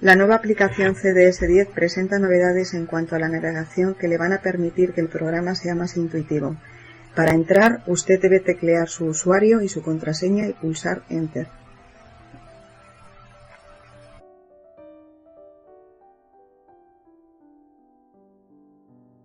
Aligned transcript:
La 0.00 0.14
nueva 0.14 0.36
aplicación 0.36 0.94
CDS10 0.94 1.74
presenta 1.74 2.20
novedades 2.20 2.72
en 2.72 2.86
cuanto 2.86 3.16
a 3.16 3.18
la 3.18 3.28
navegación 3.28 3.96
que 3.96 4.06
le 4.06 4.16
van 4.16 4.32
a 4.32 4.40
permitir 4.40 4.92
que 4.92 5.00
el 5.00 5.08
programa 5.08 5.56
sea 5.56 5.74
más 5.74 5.96
intuitivo. 5.96 6.56
Para 7.16 7.34
entrar, 7.34 7.82
usted 7.88 8.20
debe 8.20 8.38
teclear 8.38 8.88
su 8.88 9.06
usuario 9.06 9.60
y 9.60 9.68
su 9.68 9.82
contraseña 9.82 10.46
y 10.46 10.52
pulsar 10.52 11.02
Enter. 11.08 11.48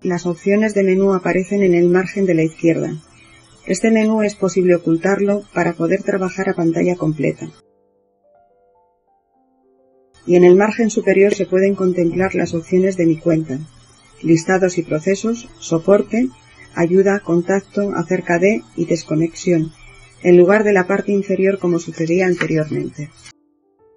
Las 0.02 0.26
opciones 0.26 0.74
de 0.74 0.84
menú 0.84 1.14
aparecen 1.14 1.62
en 1.62 1.76
el 1.76 1.88
margen 1.88 2.26
de 2.26 2.34
la 2.34 2.44
izquierda. 2.44 2.90
Este 3.68 3.92
menú 3.92 4.24
es 4.24 4.34
posible 4.34 4.74
ocultarlo 4.74 5.44
para 5.54 5.74
poder 5.74 6.02
trabajar 6.02 6.50
a 6.50 6.56
pantalla 6.56 6.96
completa 6.96 7.48
y 10.26 10.36
en 10.36 10.44
el 10.44 10.56
margen 10.56 10.90
superior 10.90 11.34
se 11.34 11.46
pueden 11.46 11.76
contemplar 11.76 12.36
las 12.36 12.54
opciones 12.54 12.98
de 12.98 13.06
mi 13.06 13.18
cuenta, 13.18 13.60
listados 14.22 14.78
y 14.78 14.84
procesos, 14.84 15.50
soporte, 15.60 16.30
ayuda, 16.76 17.20
contacto, 17.20 17.92
acerca 17.96 18.40
de 18.40 18.62
y 18.76 18.86
desconexión, 18.86 19.72
en 20.24 20.38
lugar 20.38 20.64
de 20.64 20.74
la 20.74 20.88
parte 20.88 21.12
inferior 21.12 21.60
como 21.60 21.80
sucedía 21.80 22.26
anteriormente. 22.26 23.10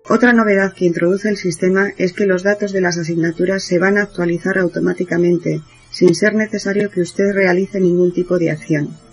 Otra 0.09 0.33
novedad 0.33 0.73
que 0.73 0.85
introduce 0.85 1.29
el 1.29 1.37
sistema 1.37 1.91
es 1.99 2.13
que 2.13 2.27
los 2.27 2.45
datos 2.45 2.73
de 2.73 2.81
las 2.81 2.97
asignaturas 2.97 3.65
se 3.65 3.79
van 3.79 3.99
a 3.99 4.03
actualizar 4.03 4.57
automáticamente, 4.59 5.63
sin 5.91 6.15
ser 6.15 6.35
necesario 6.35 6.91
que 6.91 7.01
usted 7.01 7.33
realice 7.33 7.81
ningún 7.81 8.13
tipo 8.13 8.39
de 8.39 8.51
acción. 8.51 9.06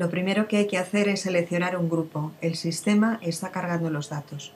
Lo 0.00 0.08
primero 0.08 0.48
que 0.48 0.56
hay 0.56 0.66
que 0.66 0.78
hacer 0.78 1.10
es 1.10 1.20
seleccionar 1.20 1.76
un 1.76 1.90
grupo. 1.90 2.32
El 2.40 2.54
sistema 2.54 3.20
está 3.20 3.50
cargando 3.50 3.90
los 3.90 4.08
datos. 4.08 4.54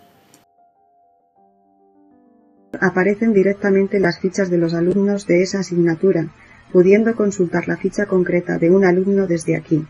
Aparecen 2.80 3.34
directamente 3.34 4.00
las 4.00 4.20
fichas 4.20 4.48
de 4.48 4.56
los 4.56 4.72
alumnos 4.72 5.26
de 5.26 5.42
esa 5.42 5.58
asignatura, 5.58 6.28
pudiendo 6.72 7.14
consultar 7.14 7.68
la 7.68 7.76
ficha 7.76 8.06
concreta 8.06 8.56
de 8.56 8.70
un 8.70 8.86
alumno 8.86 9.26
desde 9.26 9.54
aquí. 9.54 9.84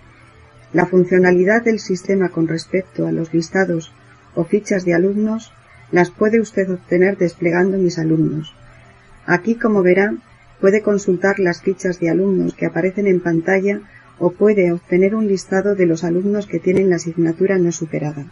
La 0.73 0.87
funcionalidad 0.87 1.63
del 1.63 1.79
sistema 1.79 2.31
con 2.31 2.49
respecto 2.49 3.07
a 3.07 3.13
los 3.13 3.33
listados 3.33 3.93
o 4.35 4.43
fichas 4.43 4.85
de 4.85 4.95
alumnos 4.95 5.53
las 5.93 6.11
puede 6.11 6.41
usted 6.41 6.69
obtener 6.69 7.17
desplegando 7.17 7.79
mis 7.79 8.01
alumnos. 8.01 8.57
Aquí, 9.25 9.55
como 9.55 9.85
verá, 9.85 10.17
puede 10.61 10.83
consultar 10.83 11.39
las 11.39 11.63
fichas 11.63 12.01
de 12.01 12.11
alumnos 12.11 12.55
que 12.55 12.67
aparecen 12.67 13.07
en 13.07 13.21
pantalla 13.21 13.83
o 14.19 14.31
puede 14.31 14.73
obtener 14.73 15.15
un 15.15 15.27
listado 15.27 15.75
de 15.75 15.87
los 15.87 16.05
alumnos 16.05 16.47
que 16.47 16.61
tienen 16.61 16.91
la 16.91 16.97
asignatura 16.97 17.59
no 17.59 17.73
superada. 17.73 18.27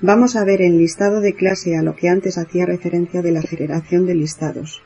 Vamos 0.00 0.36
a 0.36 0.44
ver 0.44 0.60
el 0.60 0.76
listado 0.76 1.20
de 1.20 1.34
clase 1.34 1.76
a 1.76 1.82
lo 1.82 1.96
que 1.96 2.08
antes 2.08 2.36
hacía 2.36 2.66
referencia 2.66 3.22
de 3.22 3.32
la 3.32 3.40
generación 3.40 4.04
de 4.04 4.14
listados. 4.14 4.82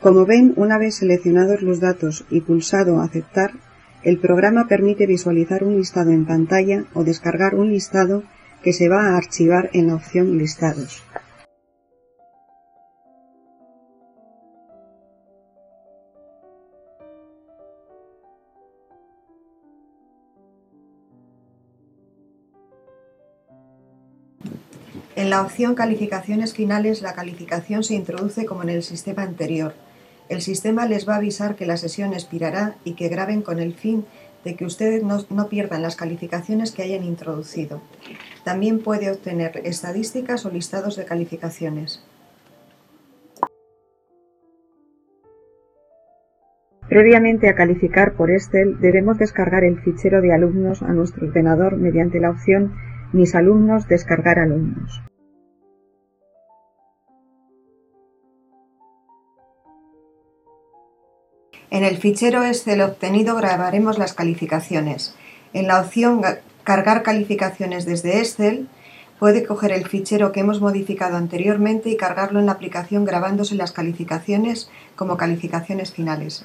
Como 0.00 0.26
ven, 0.26 0.52
una 0.56 0.78
vez 0.78 0.96
seleccionados 0.96 1.62
los 1.62 1.80
datos 1.80 2.26
y 2.28 2.40
pulsado 2.40 3.00
Aceptar, 3.00 3.52
el 4.02 4.18
programa 4.18 4.66
permite 4.66 5.06
visualizar 5.06 5.62
un 5.62 5.76
listado 5.76 6.10
en 6.10 6.26
pantalla 6.26 6.84
o 6.92 7.04
descargar 7.04 7.54
un 7.54 7.70
listado 7.70 8.24
que 8.62 8.72
se 8.72 8.88
va 8.88 9.06
a 9.06 9.16
archivar 9.16 9.70
en 9.72 9.86
la 9.86 9.94
opción 9.94 10.36
Listados. 10.38 11.02
En 25.14 25.28
la 25.28 25.42
opción 25.42 25.74
Calificaciones 25.74 26.54
finales 26.54 27.02
la 27.02 27.12
calificación 27.12 27.84
se 27.84 27.94
introduce 27.94 28.46
como 28.46 28.62
en 28.62 28.70
el 28.70 28.82
sistema 28.82 29.22
anterior. 29.22 29.74
El 30.30 30.40
sistema 30.40 30.86
les 30.86 31.06
va 31.06 31.14
a 31.14 31.16
avisar 31.18 31.54
que 31.54 31.66
la 31.66 31.76
sesión 31.76 32.14
expirará 32.14 32.76
y 32.84 32.94
que 32.94 33.08
graben 33.08 33.42
con 33.42 33.58
el 33.58 33.74
fin 33.74 34.06
de 34.42 34.56
que 34.56 34.64
ustedes 34.64 35.02
no, 35.02 35.48
pierdan 35.48 35.82
las 35.82 35.96
calificaciones 35.96 36.72
que 36.72 36.82
hayan 36.82 37.04
introducido. 37.04 37.82
También 38.42 38.78
puede 38.78 39.10
obtener 39.10 39.60
estadísticas 39.64 40.46
o 40.46 40.50
listados 40.50 40.96
de 40.96 41.04
calificaciones. 41.04 42.02
Previamente 46.88 47.50
a 47.50 47.54
calificar 47.54 48.14
por 48.14 48.30
Excel 48.30 48.80
debemos 48.80 49.18
descargar 49.18 49.64
el 49.64 49.78
fichero 49.80 50.22
de 50.22 50.32
alumnos 50.32 50.82
a 50.82 50.88
nuestro 50.88 51.26
ordenador 51.26 51.76
mediante 51.76 52.18
la 52.18 52.30
opción 52.30 52.74
mis 53.12 53.34
alumnos 53.34 53.88
descargar 53.88 54.38
alumnos. 54.38 55.02
En 61.70 61.84
el 61.84 61.96
fichero 61.96 62.44
Excel 62.44 62.82
obtenido 62.82 63.34
grabaremos 63.34 63.98
las 63.98 64.12
calificaciones. 64.12 65.14
En 65.54 65.68
la 65.68 65.80
opción 65.80 66.20
Cargar 66.64 67.02
calificaciones 67.02 67.86
desde 67.86 68.18
Excel, 68.20 68.68
puede 69.18 69.44
coger 69.44 69.72
el 69.72 69.88
fichero 69.88 70.30
que 70.30 70.40
hemos 70.40 70.60
modificado 70.60 71.16
anteriormente 71.16 71.90
y 71.90 71.96
cargarlo 71.96 72.38
en 72.38 72.46
la 72.46 72.52
aplicación 72.52 73.04
grabándose 73.04 73.56
las 73.56 73.72
calificaciones 73.72 74.70
como 74.94 75.16
calificaciones 75.16 75.92
finales. 75.92 76.44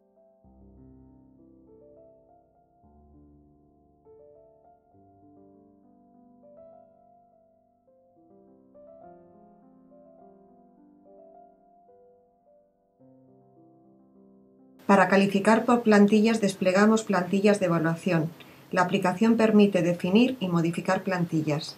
Para 14.87 15.09
calificar 15.09 15.65
por 15.65 15.83
plantillas 15.83 16.39
desplegamos 16.39 17.03
plantillas 17.03 17.59
de 17.59 17.65
evaluación. 17.65 18.31
La 18.71 18.81
aplicación 18.83 19.35
permite 19.35 19.81
definir 19.81 20.37
y 20.39 20.47
modificar 20.47 21.03
plantillas. 21.03 21.75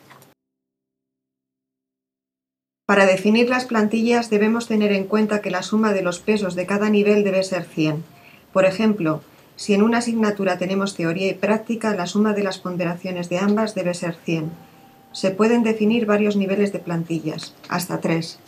Para 2.85 3.07
definir 3.07 3.49
las 3.49 3.65
plantillas 3.65 4.29
debemos 4.29 4.67
tener 4.67 4.91
en 4.91 5.05
cuenta 5.05 5.41
que 5.41 5.51
la 5.51 5.63
suma 5.63 5.91
de 5.91 6.03
los 6.03 6.19
pesos 6.19 6.55
de 6.55 6.67
cada 6.67 6.89
nivel 6.89 7.23
debe 7.23 7.43
ser 7.43 7.63
100. 7.63 8.03
Por 8.53 8.65
ejemplo, 8.65 9.21
si 9.55 9.73
en 9.73 9.81
una 9.81 9.99
asignatura 9.99 10.57
tenemos 10.57 10.95
teoría 10.95 11.29
y 11.29 11.33
práctica, 11.33 11.95
la 11.95 12.07
suma 12.07 12.33
de 12.33 12.43
las 12.43 12.59
ponderaciones 12.59 13.27
de 13.29 13.39
ambas 13.39 13.75
debe 13.75 13.93
ser 13.93 14.15
100. 14.23 14.51
Se 15.11 15.31
pueden 15.31 15.63
definir 15.63 16.05
varios 16.05 16.35
niveles 16.35 16.71
de 16.71 16.79
plantillas, 16.79 17.55
hasta 17.67 17.99
tres. 17.99 18.39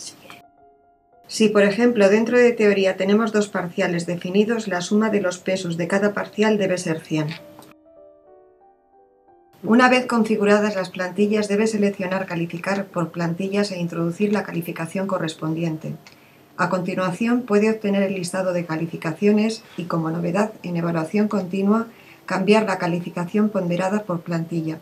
Si, 1.31 1.47
por 1.47 1.63
ejemplo, 1.63 2.09
dentro 2.09 2.37
de 2.37 2.51
teoría 2.51 2.97
tenemos 2.97 3.31
dos 3.31 3.47
parciales 3.47 4.05
definidos, 4.05 4.67
la 4.67 4.81
suma 4.81 5.09
de 5.09 5.21
los 5.21 5.37
pesos 5.37 5.77
de 5.77 5.87
cada 5.87 6.13
parcial 6.13 6.57
debe 6.57 6.77
ser 6.77 6.99
100. 6.99 7.29
Una 9.63 9.87
vez 9.87 10.07
configuradas 10.07 10.75
las 10.75 10.89
plantillas, 10.89 11.47
debe 11.47 11.67
seleccionar 11.67 12.25
Calificar 12.25 12.87
por 12.87 13.11
plantillas 13.11 13.71
e 13.71 13.79
introducir 13.79 14.33
la 14.33 14.43
calificación 14.43 15.07
correspondiente. 15.07 15.95
A 16.57 16.67
continuación, 16.67 17.43
puede 17.43 17.69
obtener 17.69 18.03
el 18.03 18.15
listado 18.15 18.51
de 18.51 18.65
calificaciones 18.65 19.63
y, 19.77 19.85
como 19.85 20.11
novedad 20.11 20.51
en 20.63 20.75
evaluación 20.75 21.29
continua, 21.29 21.87
cambiar 22.25 22.65
la 22.65 22.77
calificación 22.77 23.47
ponderada 23.47 24.03
por 24.03 24.19
plantilla. 24.19 24.79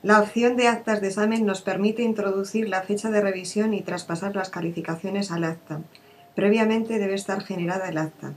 La 0.00 0.20
opción 0.20 0.56
de 0.56 0.68
actas 0.68 1.00
de 1.00 1.08
examen 1.08 1.44
nos 1.44 1.60
permite 1.60 2.04
introducir 2.04 2.68
la 2.68 2.82
fecha 2.82 3.10
de 3.10 3.20
revisión 3.20 3.74
y 3.74 3.82
traspasar 3.82 4.36
las 4.36 4.48
calificaciones 4.48 5.32
al 5.32 5.42
acta. 5.42 5.80
Previamente 6.36 7.00
debe 7.00 7.14
estar 7.14 7.42
generada 7.42 7.88
el 7.88 7.98
acta. 7.98 8.32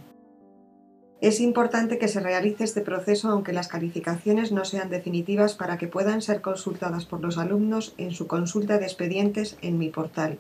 Es 1.22 1.40
importante 1.40 2.00
que 2.00 2.08
se 2.08 2.20
realice 2.20 2.64
este 2.64 2.82
proceso 2.82 3.30
aunque 3.30 3.54
las 3.54 3.68
calificaciones 3.68 4.52
no 4.52 4.66
sean 4.66 4.90
definitivas 4.90 5.54
para 5.54 5.78
que 5.78 5.86
puedan 5.88 6.24
ser 6.24 6.42
consultadas 6.42 7.06
por 7.06 7.22
los 7.22 7.38
alumnos 7.38 7.94
en 8.00 8.10
su 8.10 8.26
consulta 8.26 8.80
de 8.80 8.86
expedientes 8.86 9.56
en 9.62 9.78
mi 9.78 9.90
portal. 9.90 10.40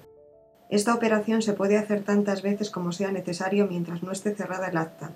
Esta 0.71 0.95
operación 0.95 1.43
se 1.43 1.53
puede 1.53 1.77
hacer 1.77 2.01
tantas 2.01 2.41
veces 2.41 2.71
como 2.71 2.93
sea 2.93 3.11
necesario 3.11 3.67
mientras 3.67 4.01
no 4.01 4.11
esté 4.11 4.33
cerrada 4.33 4.69
el 4.69 4.77
acta. 4.77 5.11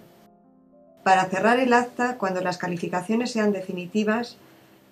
Para 1.04 1.26
cerrar 1.26 1.60
el 1.60 1.74
acta, 1.74 2.20
cuando 2.20 2.42
las 2.42 2.60
calificaciones 2.60 3.32
sean 3.32 3.52
definitivas, 3.52 4.38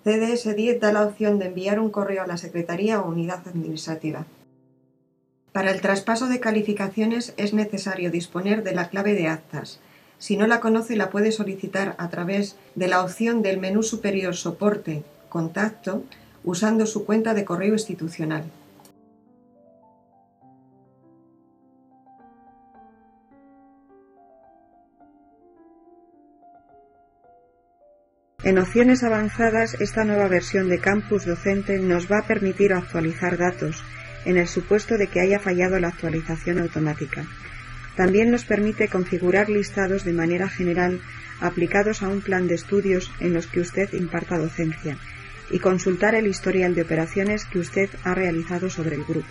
CDS 0.04 0.54
10 0.54 0.80
da 0.80 0.92
la 0.92 1.06
opción 1.06 1.38
de 1.38 1.46
enviar 1.46 1.80
un 1.80 1.88
correo 1.88 2.22
a 2.22 2.26
la 2.26 2.36
Secretaría 2.36 3.00
o 3.00 3.08
Unidad 3.08 3.48
Administrativa. 3.48 4.26
Para 5.52 5.70
el 5.70 5.80
traspaso 5.80 6.28
de 6.28 6.40
calificaciones 6.40 7.32
es 7.38 7.54
necesario 7.54 8.10
disponer 8.10 8.62
de 8.62 8.74
la 8.74 8.90
clave 8.90 9.14
de 9.14 9.28
actas. 9.28 9.80
Si 10.18 10.36
no 10.36 10.46
la 10.46 10.60
conoce, 10.60 10.94
la 10.96 11.08
puede 11.08 11.32
solicitar 11.32 11.94
a 11.96 12.10
través 12.10 12.56
de 12.74 12.88
la 12.88 13.02
opción 13.02 13.40
del 13.40 13.58
menú 13.58 13.82
superior 13.82 14.36
Soporte, 14.36 15.04
Contacto, 15.30 16.04
usando 16.44 16.84
su 16.84 17.06
cuenta 17.06 17.32
de 17.32 17.46
correo 17.46 17.72
institucional. 17.72 18.44
En 28.44 28.58
opciones 28.58 29.02
avanzadas, 29.02 29.72
esta 29.80 30.04
nueva 30.04 30.28
versión 30.28 30.68
de 30.68 30.78
Campus 30.78 31.24
Docente 31.24 31.78
nos 31.78 32.12
va 32.12 32.18
a 32.18 32.26
permitir 32.26 32.74
actualizar 32.74 33.38
datos 33.38 33.82
en 34.26 34.36
el 34.36 34.46
supuesto 34.46 34.98
de 34.98 35.06
que 35.06 35.20
haya 35.20 35.38
fallado 35.38 35.78
la 35.78 35.88
actualización 35.88 36.58
automática. 36.58 37.24
También 37.96 38.30
nos 38.30 38.44
permite 38.44 38.88
configurar 38.88 39.48
listados 39.48 40.04
de 40.04 40.12
manera 40.12 40.46
general 40.46 41.00
aplicados 41.40 42.02
a 42.02 42.08
un 42.08 42.20
plan 42.20 42.46
de 42.46 42.56
estudios 42.56 43.10
en 43.18 43.32
los 43.32 43.46
que 43.46 43.60
usted 43.60 43.90
imparta 43.94 44.36
docencia 44.36 44.98
y 45.50 45.58
consultar 45.58 46.14
el 46.14 46.26
historial 46.26 46.74
de 46.74 46.82
operaciones 46.82 47.46
que 47.46 47.60
usted 47.60 47.88
ha 48.02 48.14
realizado 48.14 48.68
sobre 48.68 48.96
el 48.96 49.04
grupo. 49.04 49.28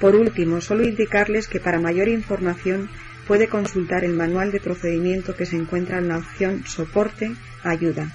Por 0.00 0.14
último, 0.14 0.60
solo 0.60 0.84
indicarles 0.84 1.48
que 1.48 1.58
para 1.58 1.80
mayor 1.80 2.06
información 2.06 2.88
puede 3.26 3.48
consultar 3.48 4.04
el 4.04 4.14
manual 4.14 4.52
de 4.52 4.60
procedimiento 4.60 5.34
que 5.34 5.46
se 5.46 5.56
encuentra 5.56 5.98
en 5.98 6.08
la 6.08 6.18
opción 6.18 6.64
Soporte 6.66 7.32
Ayuda. 7.62 8.10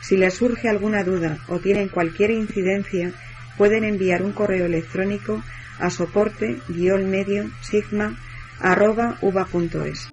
Si 0.00 0.16
le 0.16 0.30
surge 0.30 0.68
alguna 0.68 1.04
duda 1.04 1.38
o 1.48 1.58
tienen 1.58 1.88
cualquier 1.88 2.30
incidencia, 2.30 3.12
pueden 3.56 3.84
enviar 3.84 4.22
un 4.22 4.32
correo 4.32 4.66
electrónico 4.66 5.42
a 5.78 5.90
soporte-medio 5.90 7.50
sigma 7.62 8.16
arroba 8.60 9.18
uva.es. 9.20 10.08